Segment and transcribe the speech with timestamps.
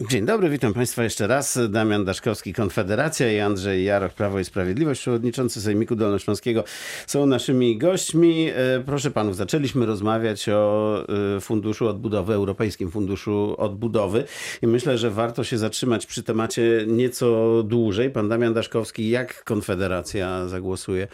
[0.00, 1.58] Dzień dobry, witam Państwa jeszcze raz.
[1.68, 6.64] Damian Daszkowski, Konfederacja i Andrzej Jaroch, Prawo i Sprawiedliwość, przewodniczący Sejmiku Dolnośląskiego
[7.06, 8.48] są naszymi gośćmi.
[8.48, 11.04] E, Proszę Panów, zaczęliśmy rozmawiać o
[11.36, 14.24] e, Funduszu Odbudowy, Europejskim Funduszu Odbudowy
[14.62, 18.10] i myślę, że warto się zatrzymać przy temacie nieco dłużej.
[18.10, 21.08] Pan Damian Daszkowski, jak Konfederacja zagłosuje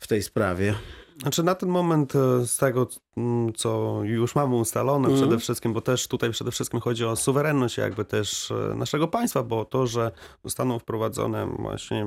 [0.00, 0.74] w tej sprawie?
[1.22, 2.86] Znaczy na ten moment e, z tego,
[3.16, 5.22] mm, co już mamy ustalone Mhm.
[5.22, 9.42] przede wszystkim, bo też tutaj przede wszystkim chodzi o suwerenność jakby też e, naszego państwa,
[9.42, 10.10] bo to, że
[10.44, 12.06] zostaną wprowadzone właśnie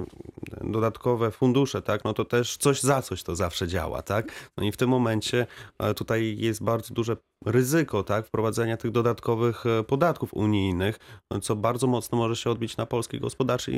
[0.61, 4.31] dodatkowe fundusze, tak, no to też coś za coś to zawsze działa, tak.
[4.57, 5.47] No i w tym momencie
[5.79, 10.99] e, tutaj jest bardzo duże ryzyko, tak, wprowadzenia tych dodatkowych podatków unijnych,
[11.41, 13.71] co bardzo mocno może się odbić na polskiej gospodarce,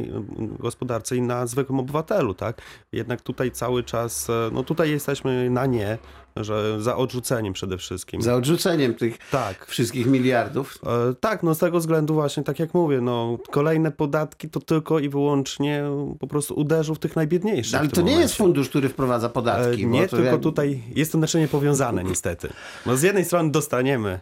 [0.60, 2.62] gospodarce i na zwykłym obywatelu, tak.
[2.92, 5.19] Jednak tutaj cały czas, no tutaj jesteśmy
[5.50, 5.98] na nie,
[6.36, 8.22] że za odrzuceniem przede wszystkim.
[8.22, 9.66] Za odrzuceniem tych Tak.
[9.66, 10.78] wszystkich miliardów.
[10.86, 15.00] E, Tak, no z tego względu właśnie, tak jak mówię, no kolejne podatki to tylko
[15.00, 15.84] i wyłącznie
[16.20, 17.80] po prostu uderzą w tych najbiedniejszych.
[17.80, 18.22] Ale w to nie momencie.
[18.22, 19.86] jest fundusz, który wprowadza E, podatki.
[19.88, 22.50] bo Nie, tylko jak- tutaj jest to naczynie powiązane niestety.
[22.86, 24.20] No z jednej strony dostaniemy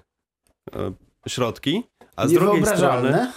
[0.75, 0.91] e,
[1.27, 1.83] środki,
[2.15, 3.27] a z drugiej strony...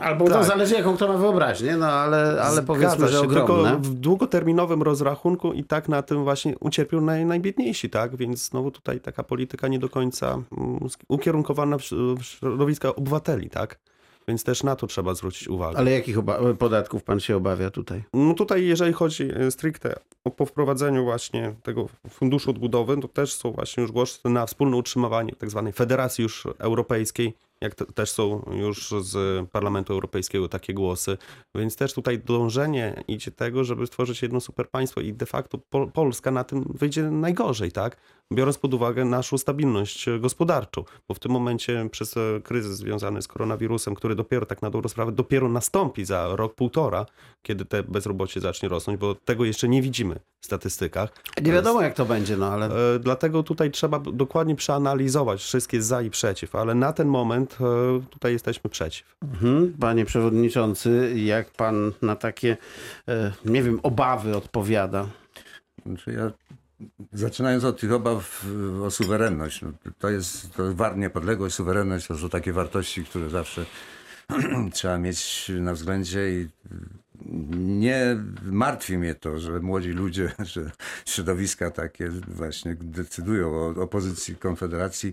[0.00, 0.44] Albo to Tak.
[0.44, 3.70] zależy, jaką kto ma wyobraźnię, no ale, ale powiedzmy, że ogromne.
[3.70, 8.16] Tylko w długoterminowym rozrachunku i tak na tym właśnie ucierpią naj, najbiedniejsi, tak?
[8.16, 10.78] Więc znowu tutaj taka polityka nie do końca mm,
[11.08, 11.82] ukierunkowana w
[12.22, 13.78] środowiska obywateli, tak?
[14.28, 15.78] Więc też na to trzeba zwrócić uwagę.
[15.78, 16.18] Ale jakich
[16.58, 18.04] podatków pan się obawia tutaj?
[18.14, 23.34] No tutaj, jeżeli chodzi e, stricte o po wprowadzeniu właśnie tego funduszu odbudowy, to też
[23.34, 28.10] są właśnie już głosy na wspólne utrzymywanie tak zwanej federacji już europejskiej, jak te, też
[28.10, 31.18] są już z Parlamentu Europejskiego takie głosy,
[31.54, 35.92] więc też tutaj dążenie idzie tego, żeby stworzyć jedno super państwo i de facto Pol
[35.92, 37.96] Polska na tym wyjdzie najgorzej, tak?
[38.32, 43.28] Biorąc pod uwagę naszą stabilność gospodarczą, bo w tym momencie przez e, kryzys związany z
[43.28, 47.06] koronawirusem, który dopiero tak na dobrą sprawę dopiero nastąpi za rok, półtora,
[47.42, 51.10] kiedy te bezrobocie zacznie rosnąć, bo tego jeszcze nie widzimy statystykach.
[51.42, 56.02] Nie wiadomo, jak to będzie, no ale E, Dlatego tutaj trzeba dokładnie przeanalizować wszystkie za
[56.02, 59.16] i przeciw, ale na ten moment e, tutaj jesteśmy przeciw.
[59.22, 62.56] mhm, panie przewodniczący, jak pan na takie,
[63.08, 65.06] e, nie wiem, obawy odpowiada?
[65.86, 66.32] Znaczy ja,
[67.12, 68.46] zaczynając od tych obaw
[68.84, 73.66] o suwerenność, no, to jest to war, niepodległość, suwerenność to są takie wartości, które zawsze
[74.72, 76.48] trzeba mieć na względzie i
[77.56, 80.70] nie martwi mnie to, że młodzi ludzie, że
[81.06, 85.12] środowiska takie właśnie decydują o opozycji Konfederacji,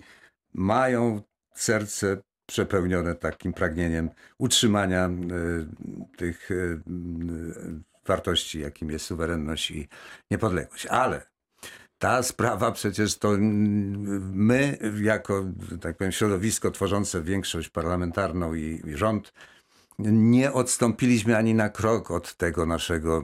[0.54, 1.22] mają
[1.56, 6.82] serce przepełnione takim pragnieniem utrzymania y, tych y, y,
[8.06, 9.88] wartości, jakim jest suwerenność i
[10.32, 10.86] niepodległość.
[10.86, 11.32] Ale
[11.98, 13.32] ta sprawa przecież to
[14.34, 15.46] my, jako
[15.82, 19.34] tak powiem, środowisko tworzące większość parlamentarną i rząd,
[20.12, 23.24] nie odstąpiliśmy ani na krok od tego naszego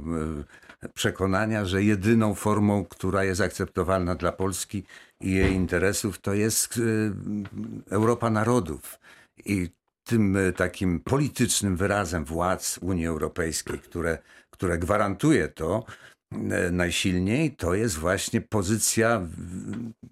[0.83, 4.83] y, przekonania, że jedyną formą, która jest akceptowalna dla Polski
[5.21, 7.11] i jej interesów, to jest y,
[7.89, 8.99] Europa narodów.
[9.45, 9.69] I
[10.03, 14.17] tym y, takim politycznym wyrazem władz Unii Europejskiej, które,
[14.49, 15.85] które gwarantuje to
[16.71, 19.21] najsilniej, to jest właśnie pozycja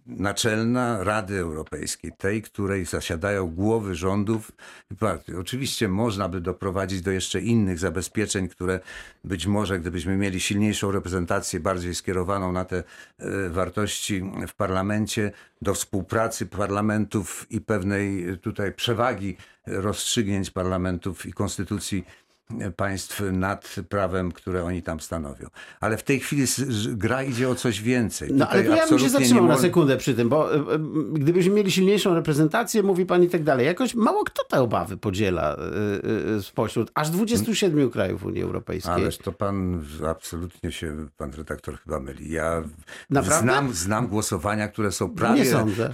[0.06, 4.52] naczelna Rady Europejskiej, tej, której zasiadają głowy rządów
[4.92, 5.36] i partii.
[5.36, 8.80] Oczywiście można by doprowadzić do jeszcze innych zabezpieczeń, które
[9.24, 12.84] być może, gdybyśmy mieli silniejszą reprezentację, bardziej skierowaną na te
[13.18, 15.32] e, wartości w parlamencie,
[15.62, 19.38] do współpracy parlamentów i pewnej e, tutaj przewagi
[19.68, 22.25] rozstrzygnięć parlamentów i konstytucji e,
[22.76, 25.48] państw nad prawem, które oni tam stanowią.
[25.80, 26.46] Ale w tej chwili
[26.88, 28.30] gra idzie o coś więcej.
[28.34, 30.80] No ale Tutaj ja bym się zatrzymał na sekundę przy tym, bo e, e,
[31.14, 35.56] gdybyśmy mieli silniejszą reprezentację, mówi pan i tak dalej, jakoś mało kto te obawy podziela
[36.38, 38.94] e, spośród aż 27 krajów Unii Europejskiej.
[38.94, 42.32] Ależ to pan absolutnie się, pan redaktor chyba myli.
[42.32, 42.64] Ja
[43.10, 43.44] Naprawdę?
[43.44, 45.44] znam, znam głosowania, które są prawie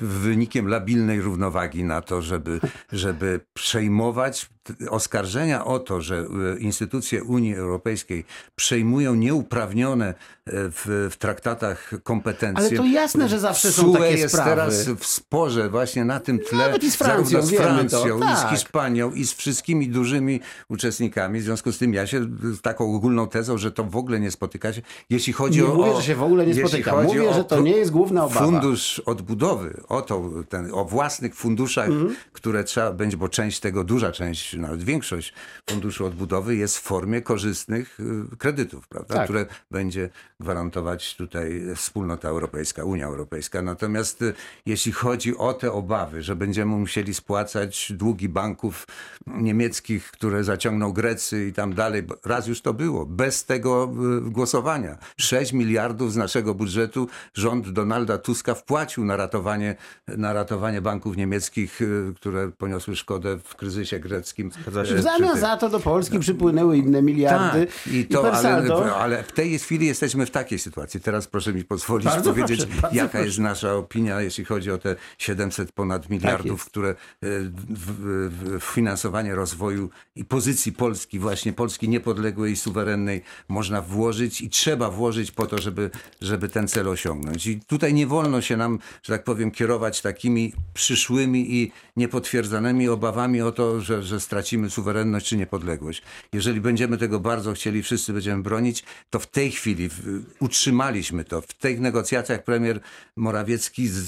[0.01, 2.59] wynikiem labilnej równowagi na to, żeby,
[2.91, 4.49] żeby przejmować
[4.89, 6.25] oskarżenia o to, że
[6.59, 10.13] instytucje Unii Europejskiej przejmują nieuprawnione e,
[10.45, 12.65] w, w traktatach kompetencje.
[12.67, 14.49] Ale to jasne, że zawsze są TSUE takie jest sprawy.
[14.49, 16.57] teraz w sporze właśnie na tym tle.
[16.57, 18.49] Nawet i z Francją, z to, Francją, i z tak.
[18.49, 20.39] Hiszpanią, i z wszystkimi dużymi
[20.69, 21.39] uczestnikami.
[21.39, 24.31] W związku z tym ja się z taką ogólną tezą, że to w ogóle nie
[24.31, 24.81] spotyka się.
[25.09, 25.73] Jeśli chodzi Nie o...
[25.75, 27.01] mówię, że się w ogóle nie spotyka.
[27.01, 28.45] Mówię, że to nie jest główna obawa.
[28.45, 32.15] Fundusz odbudowy, o, to, ten, o własnych funduszach, Mhm.
[32.31, 35.33] które trzeba będzie, bo część tego, duża część, nawet większość
[35.69, 39.15] funduszu odbudowy odbudowy jest w formie korzystnych y, kredytów, prawda?
[39.15, 39.23] Tak.
[39.23, 43.61] które będzie gwarantować tutaj wspólnota europejska, Unia Europejska.
[43.61, 44.33] Natomiast y,
[44.65, 48.87] jeśli chodzi o te obawy, że będziemy musieli spłacać długi banków
[49.27, 53.91] niemieckich, które zaciągną Grecy i tam dalej, bo raz już to było, bez tego
[54.27, 54.97] y, głosowania.
[55.17, 59.75] 6 miliardów z naszego budżetu rząd Donalda Tuska wpłacił na ratowanie,
[60.07, 61.79] na ratowanie banków niemieckich,
[62.15, 64.51] które poniosły szkodę w kryzysie greckim.
[64.67, 67.67] W zamian za to do Polski przypłynęły inne miliardy.
[67.67, 70.99] tak, i to, per ale, ale w tej chwili jesteśmy w takiej sytuacji.
[70.99, 73.25] Teraz proszę mi pozwolić Bardzo powiedzieć, proszę, jaka proszę.
[73.25, 77.91] jest nasza opinia, jeśli chodzi o te 700 ponad miliardów, Tak które e, w,
[78.29, 84.49] w, w finansowanie rozwoju i pozycji Polski, właśnie Polski niepodległej i suwerennej można włożyć i
[84.49, 85.89] trzeba włożyć po to, żeby,
[86.21, 87.47] żeby ten cel osiągnąć.
[87.47, 93.41] I tutaj nie wolno się nam, że tak powiem, kierować takimi przyszłymi i niepotwierdzonymi obawami
[93.41, 96.01] o to, że, że stracimy suwerenność czy niepodległość.
[96.33, 101.41] Jeżeli będziemy tego bardzo chcieli, wszyscy będziemy bronić, to w tej chwili w, utrzymaliśmy to.
[101.41, 102.79] W tych negocjacjach premier
[103.15, 104.07] Morawiecki z,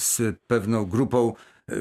[0.00, 1.34] z pewną grupą
[1.68, 1.74] e,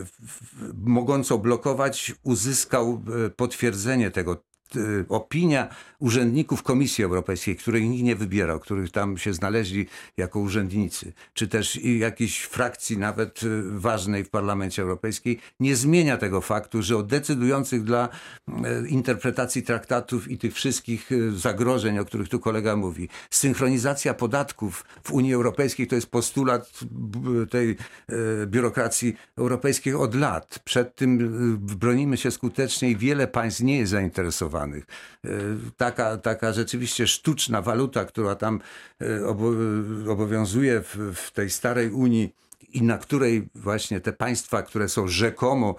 [0.73, 4.50] mogącą blokować, uzyskał e, potwierdzenie tego.
[4.71, 4.79] T-
[5.09, 5.67] Opinia
[5.99, 9.87] urzędników Komisji Europejskiej, których nikt nie wybierał, których tam się znaleźli
[10.17, 16.41] jako urzędnicy, czy też jakiejś frakcji nawet y, ważnej w Parlamencie Europejskim, nie zmienia tego
[16.41, 18.09] faktu, że od decydujących dla
[18.47, 25.11] e, interpretacji traktatów i tych wszystkich zagrożeń, o których tu kolega mówi, synchronizacja podatków w
[25.11, 26.79] Unii Europejskiej to jest postulat
[27.49, 27.77] tej
[28.45, 30.59] biurokracji europejskiej od lat.
[30.63, 31.17] Przed tym
[31.57, 34.60] bronimy się skutecznie i wiele państw nie jest zainteresowanych.
[34.65, 35.29] E,
[35.77, 38.59] Taka, taka rzeczywiście sztuczna waluta, która tam
[39.01, 39.51] e, obo,
[40.09, 42.35] obowiązuje w, w tej starej Unii
[42.73, 45.75] i na której właśnie te państwa, które są rzekomo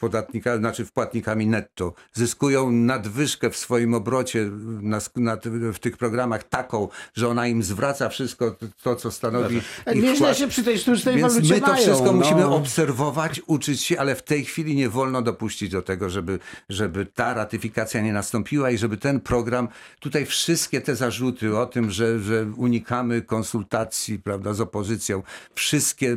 [0.00, 4.50] podatnikami, znaczy wpłatnikami netto, zyskują nadwyżkę w swoim obrocie
[4.82, 5.36] na, na,
[5.72, 10.38] w tych programach taką, że ona im zwraca wszystko to, co stanowi ich Nieźle wkład.
[10.38, 12.12] się przy tej sztucznej Więc walucie my to mają, wszystko no.
[12.12, 16.38] musimy obserwować, uczyć się, ale w tej chwili nie wolno dopuścić do tego, żeby,
[16.68, 19.68] żeby ta ratyfikacja nie nastąpiła i żeby ten program,
[20.00, 25.22] tutaj wszystkie te zarzuty o tym, że, że unikamy konsultacji prawda, z opozycją,
[25.54, 26.16] wszystkie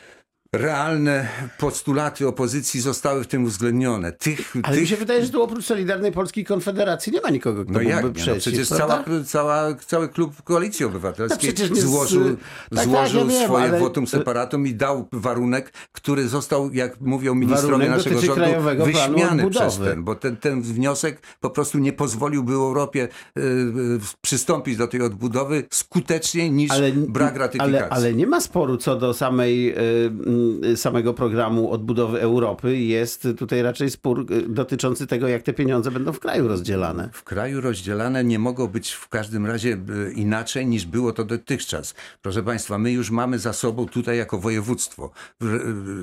[0.55, 1.27] realne
[1.57, 4.11] postulaty opozycji zostały w tym uwzględnione.
[4.11, 7.63] Tych, Ale tych mi się wydaje, że tu oprócz Solidarnej Polskiej Konfederacji nie ma nikogo,
[7.63, 8.03] kto no jak?
[8.03, 8.21] mógłby?
[8.27, 12.37] No przecież cała, cała, cały klub Koalicji Obywatelskiej No złożył, tak,
[12.75, 17.35] tak, złożył ja wiem, swoje ale- votum separatum i dał warunek, który został, jak mówią
[17.35, 18.43] ministrowie naszego rządu,
[18.85, 23.07] wyśmiany przez ten, bo ten, ten wniosek po prostu nie pozwoliłby Europie
[23.37, 27.77] y, y, przystąpić do tej odbudowy skuteczniej niż brak ratyfikacji.
[27.77, 30.40] Ale, ale nie ma sporu co do samej, y,
[30.75, 32.77] samego programu odbudowy Europy.
[32.77, 37.09] Jest tutaj raczej spór y, dotyczący tego, jak te pieniądze będą w kraju rozdzielane.
[37.13, 41.93] w kraju rozdzielane nie mogą być w każdym razie e, inaczej niż było to dotychczas.
[42.21, 45.11] Proszę Państwa, my już mamy za sobą tutaj jako województwo,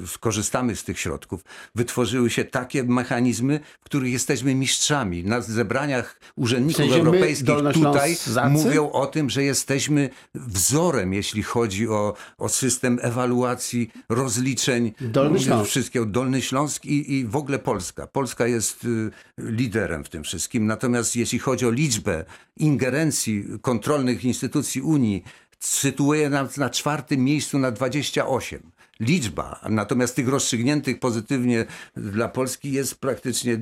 [0.07, 1.45] skorzystamy z tych środków.
[1.75, 5.25] Wytworzyły się takie mechanizmy, w których jesteśmy mistrzami.
[5.25, 8.17] Na zebraniach urzędników W sensie europejskich tutaj
[8.51, 13.91] mówią o tym, że jesteśmy wzorem, jeśli chodzi o, o system ewaluacji,
[14.29, 15.71] rozliczeń, Dolny Śląsk.
[15.71, 16.07] wszystkiego.
[16.07, 18.07] Dolny Śląsk i, i w ogóle Polska.
[18.07, 20.67] Polska jest y, liderem w tym wszystkim.
[20.67, 22.25] Natomiast jeśli chodzi o liczbę
[22.57, 25.25] ingerencji kontrolnych instytucji Unii,
[25.61, 28.61] sytuuje nas na czwartym miejscu na 28.
[29.01, 31.65] Liczba, natomiast tych rozstrzygniętych pozytywnie
[31.97, 33.59] dla Polski jest praktycznie,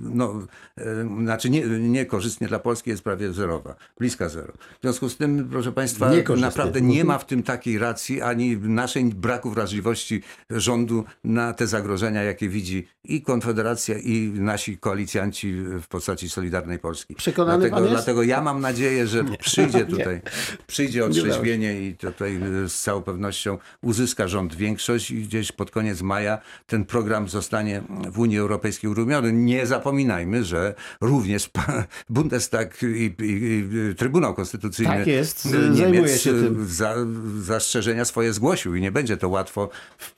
[0.00, 0.42] no,
[0.78, 0.84] y,
[1.22, 4.52] znaczy nie, niekorzystnie dla Polski jest prawie zerowa, bliska zero.
[4.78, 9.04] W związku z tym, proszę Państwa, naprawdę nie ma w tym takiej racji, ani naszej
[9.04, 15.52] braku wrażliwości rządu na te zagrożenia, jakie widzi i Konfederacja, i nasi koalicjanci
[15.82, 17.14] w postaci Solidarnej Polski.
[17.14, 17.94] Przekonany dlatego, pan jest?
[17.94, 20.20] dlatego ja mam nadzieję, że przyjdzie tutaj,
[20.66, 21.20] przyjdzie udało się.
[21.20, 26.84] otrzeźwienie i tutaj z całą pewnością uzyska rząd większość i gdzieś pod koniec maja ten
[26.84, 27.82] program zostanie
[28.12, 29.32] w Unii Europejskiej uruchomiony.
[29.32, 31.50] Nie zapominajmy, że również
[32.08, 36.66] Bundestag i, i, i Trybunał Konstytucyjny Tak jest, zajmuje się tym.
[36.68, 36.94] za,
[37.40, 39.68] zastrzeżenia swoje zgłosił i nie będzie to łatwo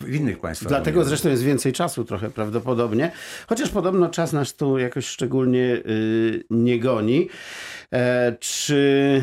[0.00, 0.68] w innych państwach.
[0.68, 3.12] Dlatego zresztą jest więcej czasu trochę prawdopodobnie.
[3.48, 7.28] Chociaż podobno czas nas tu jakoś szczególnie y, nie goni.
[7.92, 9.22] E, czy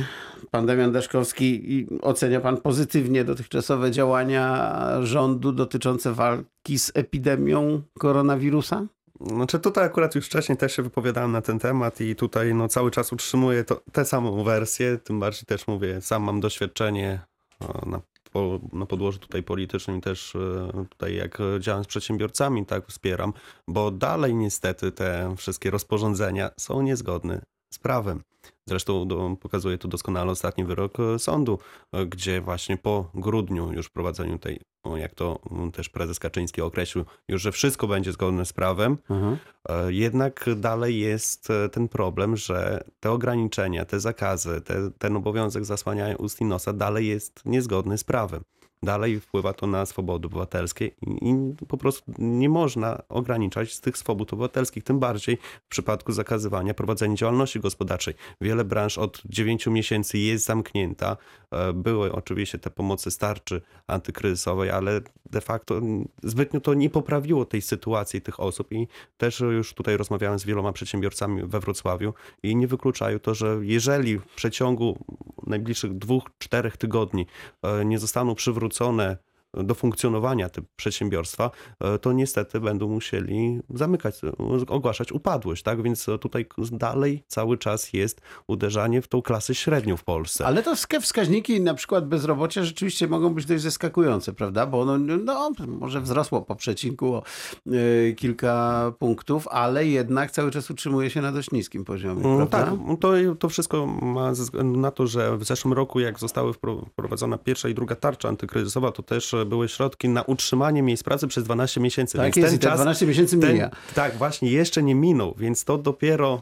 [0.58, 8.86] pan Damian Daszkowski ocenia pan pozytywnie dotychczasowe działania rządu dotyczące walki z epidemią koronawirusa?
[9.22, 12.92] Znaczy tutaj akurat już wcześniej też się wypowiadałem na ten temat i tutaj no, cały
[12.92, 17.20] czas utrzymuję to, tę samą wersję, tym bardziej też mówię, sam mam doświadczenie
[17.60, 22.88] o, na po, na podłożu tutaj politycznym też e, tutaj jak działam z przedsiębiorcami, tak
[22.88, 23.34] wspieram,
[23.68, 27.42] bo dalej niestety te wszystkie rozporządzenia są niezgodne
[27.74, 28.22] z prawem.
[28.66, 31.60] Zresztą do, pokazuje to doskonale ostatni wyrok e, sądu,
[31.94, 34.60] e, gdzie właśnie po grudniu już wprowadzeniu tej,
[34.96, 39.38] jak to mm, też prezes Kaczyński określił, już, że wszystko będzie zgodne z prawem, Mhm.
[39.70, 46.16] E, Jednak dalej jest ten problem, że te ograniczenia, te zakazy, te, ten obowiązek zasłaniania
[46.16, 48.42] ust i nosa dalej jest niezgodny z prawem.
[48.84, 51.36] Dalej wpływa to na swobody obywatelskie i,
[51.68, 57.16] po prostu nie można ograniczać z tych swobód obywatelskich, tym bardziej w przypadku zakazywania prowadzenia
[57.16, 58.14] działalności gospodarczej.
[58.42, 61.18] Wiele branż od 9 miesięcy jest zamknięta.
[61.52, 65.82] E, Były oczywiście te pomocy starczy antykryzysowej, ale de facto
[66.24, 70.74] zbytnio to nie poprawiło tej sytuacji tych osób i też już tutaj rozmawiałem z wieloma
[70.74, 75.06] przedsiębiorcami we Wrocławiu i nie wykluczają to, że jeżeli w przeciągu
[75.48, 77.26] najbliższych dwóch, czterech tygodni
[77.64, 79.18] e, nie zostaną przywrócone przywrócone
[79.64, 84.32] do funkcjonowania te przedsiębiorstwa, e, to niestety będą musieli zamykać, e,
[84.68, 85.82] ogłaszać upadłość, tak?
[85.82, 90.46] Więc e, tutaj dalej cały czas jest uderzanie w tą klasę średnią w Polsce.
[90.46, 94.66] Ale to wska- wskaźniki, na przykład bezrobocia, rzeczywiście mogą być dość zaskakujące, prawda?
[94.66, 97.24] Bo no, no, może wzrosło po przecinku o
[97.68, 102.58] y, kilka punktów, ale jednak cały czas utrzymuje się na dość niskim poziomie, Mm, prawda?
[102.88, 106.52] Tak, to, to wszystko ma ze względu na to, że w zeszłym roku, jak zostały
[106.52, 111.28] wpro- wprowadzona pierwsza i druga tarcza antykryzysowa, to też były środki na utrzymanie miejsc pracy
[111.28, 112.18] przez 12 miesięcy.
[112.18, 113.70] Tak jest ten te czas, 12 miesięcy ten, mija.
[113.96, 116.42] Tak, właśnie, jeszcze nie minął, więc to dopiero,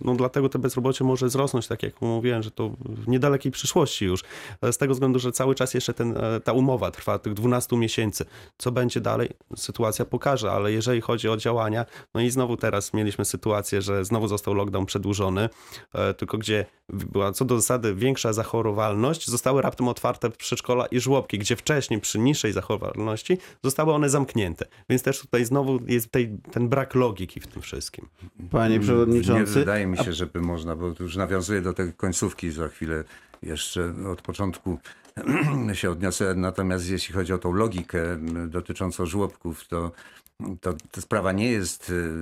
[0.00, 4.24] no dlatego to bezrobocie może wzrosnąć, tak jak mówiłem, że to w niedalekiej przyszłości już.
[4.62, 7.76] E, Z tego względu, że cały czas jeszcze ten, e, ta umowa trwa tych 12
[7.76, 8.24] miesięcy.
[8.58, 9.28] Co będzie dalej?
[9.56, 14.28] Sytuacja pokaże, ale jeżeli chodzi o działania, no i znowu teraz mieliśmy sytuację, że znowu
[14.28, 15.48] został lockdown przedłużony,
[15.94, 21.38] e, tylko gdzie była co do zasady większa zachorowalność, zostały raptem otwarte przedszkola i żłobki,
[21.38, 24.66] gdzie wcześniej przy niższej zachorowalności zostały one zamknięte.
[24.90, 28.08] Więc też tutaj znowu jest tej, ten brak logiki w tym wszystkim.
[28.50, 29.52] Panie Nie przewodniczący.
[29.52, 33.04] wydaje mi się, żeby można, bo już nawiązuję do tej końcówki za chwilę
[33.42, 34.78] jeszcze od początku
[35.72, 36.34] się odniosę.
[36.34, 38.00] Natomiast jeśli chodzi o tą logikę
[38.48, 39.92] dotyczącą żłobków, to,
[40.60, 42.12] to, to sprawa nie jest y,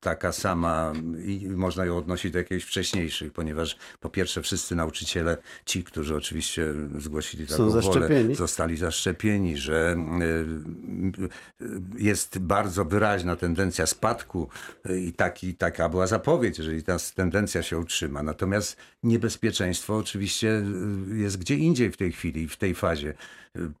[0.00, 0.92] taka sama
[1.24, 6.74] i można ją odnosić do jakichś wcześniejszych, ponieważ po pierwsze wszyscy nauczyciele, ci, którzy oczywiście
[6.98, 9.96] zgłosili taką wolę, zostali zaszczepieni, że
[11.60, 11.68] y, y,
[11.98, 14.48] jest bardzo wyraźna tendencja spadku
[15.00, 18.22] i taki, taka była zapowiedź, jeżeli ta tendencja się utrzyma.
[18.22, 20.62] Natomiast niebezpieczeństwo oczywiście
[21.14, 23.14] jest gdzie indziej w tej chwili, w tej fazie.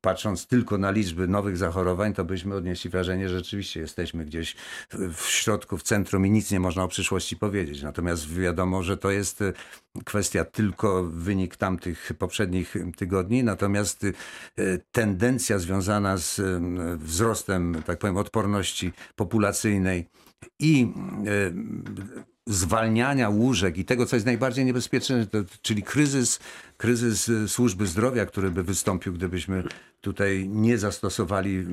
[0.00, 4.56] Patrząc tylko na liczby nowych zachorowań, to byśmy odnieśli wrażenie, że rzeczywiście jesteśmy gdzieś
[4.90, 7.82] w- środku, w centrum i nic nie można o przyszłości powiedzieć.
[7.82, 9.52] Natomiast wiadomo, że to jest y,
[10.04, 14.14] kwestia tylko wynik tamtych poprzednich tygodni, natomiast y,
[14.92, 16.60] tendencja związana z y,
[16.98, 20.08] wzrostem, tak powiem, odporności populacyjnej
[20.60, 20.92] i
[22.46, 25.26] zwalniania łóżek i tego, co jest najbardziej niebezpieczne,
[25.62, 26.38] czyli kryzys,
[26.76, 29.64] kryzys y, służby zdrowia, który by wystąpił, gdybyśmy
[30.00, 31.66] tutaj nie zastosowali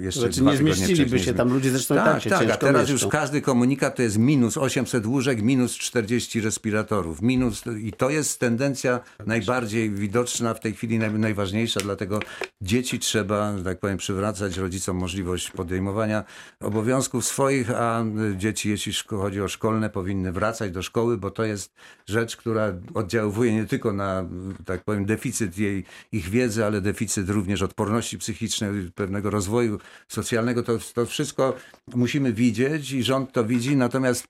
[0.00, 2.90] jeszcze Znaczy dwa nie zmieściliby się tam ludzie, zresztą tak tak, się tak, a teraz
[2.90, 2.92] mieszczą.
[2.92, 8.40] już każdy komunikat to jest minus 800 łóżek, minus 40 respiratorów, minus i to jest
[8.40, 12.20] tendencja najbardziej widoczna w tej chwili, naj, najważniejsza, dlatego
[12.60, 16.24] dzieci trzeba, że tak powiem, przywracać rodzicom możliwość podejmowania
[16.60, 21.44] obowiązków swoich, a y, dzieci, jeśli chodzi o szkolne, powinny wracać do szkoły, bo to
[21.44, 21.74] jest
[22.06, 24.24] rzecz, która oddziałuje nie tylko na,
[24.64, 29.78] tak powiem, deficyt jej, ich wiedzy, ale deficyt również odporności psychicznej, pewnego rozwoju
[30.08, 30.62] socjalnego.
[30.62, 31.56] To, to wszystko
[31.94, 34.28] musimy widzieć i rząd to widzi, natomiast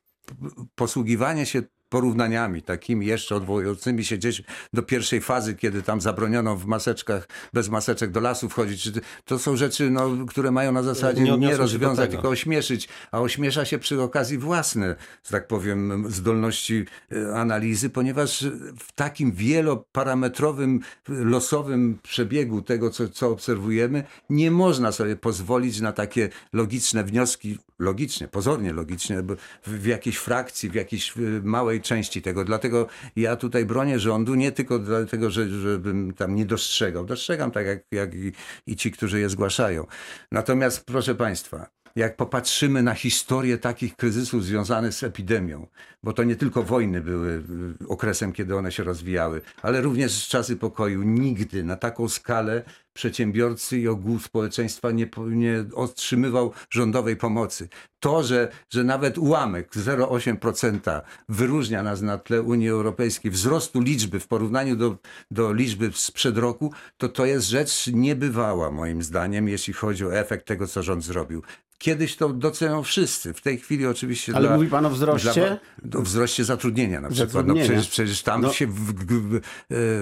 [0.74, 4.42] posługiwanie się porównaniami takimi jeszcze odwołującymi się gdzieś
[4.72, 8.90] do pierwszej fazy, kiedy tam zabroniono w maseczkach, bez maseczek do lasu wchodzić.
[9.24, 13.64] To są rzeczy, no, które mają na zasadzie Nie nie, rozwiązać, tylko ośmieszyć, a ośmiesza
[13.64, 18.44] się przy okazji własne, że tak powiem, zdolności e, analizy, ponieważ
[18.78, 26.28] w takim wieloparametrowym, losowym przebiegu tego, co, co obserwujemy, nie można sobie pozwolić na takie
[26.52, 31.40] logiczne wnioski, logicznie, pozornie logicznie, bo w, w jakiejś frakcji, w jakiejś y,
[31.80, 32.44] części tego.
[32.44, 37.04] Dlatego ja tutaj bronię rządu nie tylko dlatego, że, żebym tam nie dostrzegał.
[37.04, 38.32] Dostrzegam tak jak, jak i,
[38.66, 39.86] i ci, którzy je zgłaszają.
[40.32, 41.66] Natomiast proszę Państwa,
[41.96, 45.66] jak popatrzymy na historię takich kryzysów związanych z epidemią,
[46.02, 47.42] bo to nie tylko wojny były
[47.82, 53.78] y, okresem, kiedy one się rozwijały, ale również czasy pokoju, nigdy na taką skalę przedsiębiorcy
[53.78, 57.68] i ogół społeczeństwa nie, nie otrzymywał rządowej pomocy.
[58.00, 64.26] To, że, że nawet ułamek 0,8% wyróżnia nas na tle Unii Europejskiej, wzrostu liczby w
[64.28, 64.96] porównaniu do,
[65.30, 70.46] do liczby sprzed roku, to to jest rzecz niebywała moim zdaniem, jeśli chodzi o efekt
[70.46, 71.42] tego, co rząd zrobił.
[71.78, 73.34] Kiedyś to docenią wszyscy.
[73.34, 75.58] W tej chwili oczywiście Ale dla, mówi pan o wzroście?
[75.84, 77.32] Dla, o wzroście zatrudnienia na przykład.
[77.34, 77.68] No Zatrudnienia.
[77.68, 78.52] przecież, przecież tam No.
[78.52, 79.40] się w, w, w, e,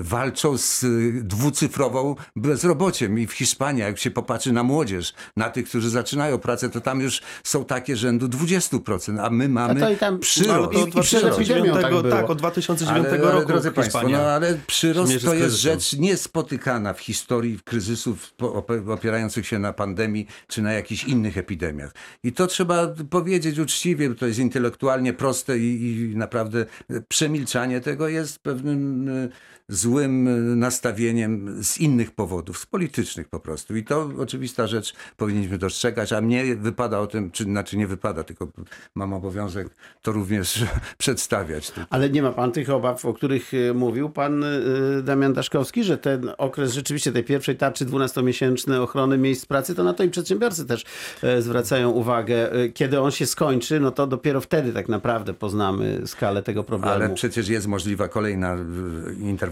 [0.02, 0.84] walczą z
[1.26, 2.14] dwucyfrową
[2.76, 6.80] bezrobociem i w Hiszpanii, jak się popatrzy na młodzież, na tych, którzy zaczynają pracę, to
[6.80, 10.74] tam już są takie rzędu 20%, a my mamy to i tam- przyrost.
[10.74, 12.02] Ale to 2009, tak było.
[12.02, 15.92] tak, od 2009 Ale, ale roku drodzy Państwo, Hiszpania no ale przyrost to jest rzecz
[15.92, 18.34] niespotykana w historii kryzysów
[18.88, 21.94] opierających się na pandemii czy na jakichś innych epidemiach.
[22.24, 26.66] I to trzeba powiedzieć uczciwie, bo to jest intelektualnie proste i, i naprawdę
[27.08, 29.28] przemilczanie tego jest pewnym e,
[29.68, 33.76] złym e, nastawieniem z innych powodów, z politycznych po prostu.
[33.76, 38.24] I to oczywista rzecz powinniśmy dostrzegać, a mnie wypada o tym, czy znaczy nie wypada,
[38.24, 38.48] tylko
[38.94, 39.68] mam obowiązek
[40.02, 40.64] to również
[40.98, 41.72] przedstawiać.
[41.90, 44.48] Ale nie ma pan tych obaw, o których e, mówił pan e,
[45.02, 49.94] Damian Daszkowski, że ten okres rzeczywiście tej pierwszej tarczy 12-miesięcznej ochrony miejsc pracy, to na
[49.94, 50.84] to i przedsiębiorcy też
[51.40, 52.50] zwracają uwagę.
[52.74, 56.94] Kiedy on się skończy, no to dopiero wtedy tak naprawdę poznamy skalę tego problemu.
[56.94, 58.58] Ale przecież jest możliwa kolejna y,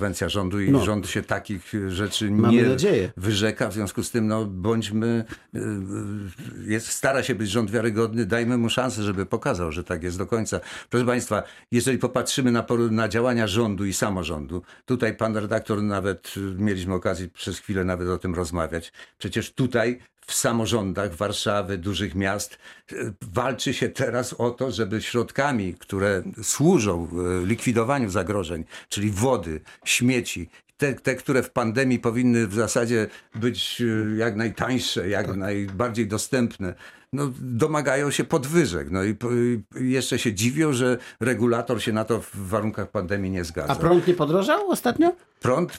[0.05, 0.85] interwencja rządu i No.
[0.85, 3.13] rząd się takich rzeczy Mamy nie nadzieję.
[3.17, 3.69] wyrzeka.
[3.69, 8.59] W związku z tym no, bądźmy, y, y, jest, stara się być rząd wiarygodny, dajmy
[8.59, 10.61] mu szansę, żeby pokazał, że tak jest do końca.
[10.91, 11.43] Proszę Państwa,
[11.73, 17.29] jeżeli popatrzymy na, na działania rządu i samorządu, tutaj pan redaktor nawet, y, mieliśmy okazję
[17.29, 18.93] przez chwilę nawet o tym rozmawiać.
[19.19, 22.59] Przecież tutaj w samorządach Warszawy, dużych miast
[22.93, 27.09] y, walczy się teraz o to, żeby środkami, które służą
[27.43, 33.81] y, likwidowaniu zagrożeń, czyli wody, śmieci, te, te, które w pandemii powinny w zasadzie być
[33.81, 36.75] y, jak najtańsze, jak najbardziej dostępne,
[37.15, 38.91] no, domagają się podwyżek.
[38.91, 39.17] No i
[39.81, 43.73] i jeszcze się dziwią, że regulator się na to w warunkach pandemii nie zgadza.
[43.73, 45.13] A prąd nie podrożał ostatnio?
[45.41, 45.79] Prąd y,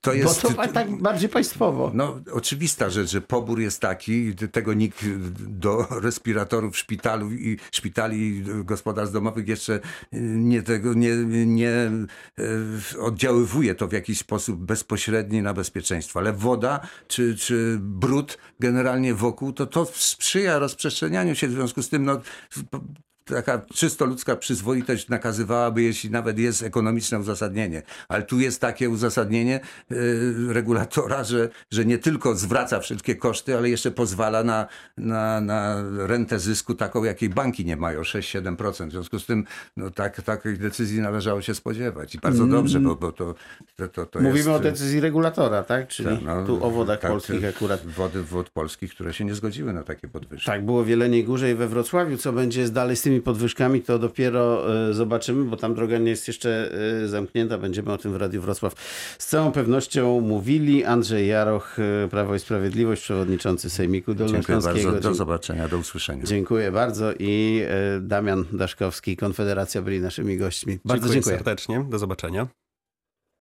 [0.00, 0.42] to Bo jest...
[0.42, 1.90] to pa- tak bardziej państwowo.
[1.94, 5.04] No, oczywista rzecz, że pobór jest taki, tego nikt
[5.38, 9.80] do respiratorów szpitalu i szpitali gospodarstw domowych jeszcze
[10.12, 11.90] nie, tego, nie, nie
[13.00, 16.20] oddziaływuje to w jakiś sposób bezpośredni na bezpieczeństwo.
[16.20, 21.48] Ale woda czy, czy brud generalnie wokół, to to sprzyja rozprzestrzenianiu się.
[21.48, 22.20] W związku z tym no,
[23.24, 27.82] taka czysto ludzka przyzwoitość nakazywałaby, jeśli nawet jest ekonomiczne uzasadnienie.
[28.08, 29.60] Ale tu jest takie uzasadnienie
[29.92, 35.84] y, regulatora, że, że nie tylko zwraca wszystkie koszty, ale jeszcze pozwala na, na, na
[36.06, 38.88] rentę zysku taką, jakiej banki nie mają, 6-7%.
[38.88, 39.44] W związku z tym
[39.76, 42.14] no, tak, takiej decyzji należało się spodziewać.
[42.14, 43.34] I bardzo dobrze, bo, bo to,
[43.76, 44.32] to, to, to Mm.
[44.32, 44.60] Mówimy jest...
[44.60, 45.88] o decyzji regulatora, tak?
[45.88, 47.86] Czyli tak, no, tu o wodach tak, polskich akurat.
[47.86, 50.46] Wody wód polskich, które się nie zgodziły na takie podwyżki.
[50.46, 52.16] Tak, było w Jeleniej Górze i we Wrocławiu.
[52.16, 56.28] Co będzie dalej z tymi podwyżkami, to dopiero e, zobaczymy, bo tam droga nie jest
[56.28, 56.70] jeszcze
[57.04, 57.58] e, zamknięta.
[57.58, 58.74] Będziemy o tym w Radiu Wrocław
[59.18, 60.84] z całą pewnością mówili.
[60.84, 64.90] Andrzej Jaroch, e, Prawo i Sprawiedliwość, przewodniczący Sejmiku Dziękuję Dolnośląskiego.
[64.90, 65.08] bardzo.
[65.08, 66.24] Do zobaczenia, do usłyszenia.
[66.24, 67.62] Dziękuję bardzo i
[68.00, 70.78] Damian Daszkowski, Konfederacja byli naszymi gośćmi.
[70.84, 71.36] Bardzo dziękuję.
[71.36, 72.63] serdecznie, do zobaczenia.